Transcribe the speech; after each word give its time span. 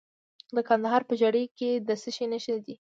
د 0.55 0.57
کندهار 0.67 1.01
په 1.09 1.13
ژیړۍ 1.19 1.45
کې 1.57 1.69
د 1.87 1.89
څه 2.01 2.09
شي 2.15 2.25
نښې 2.31 2.55
دي؟ 2.65 2.75